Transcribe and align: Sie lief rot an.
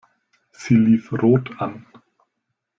Sie 0.51 0.77
lief 0.77 1.11
rot 1.13 1.51
an. 1.61 1.85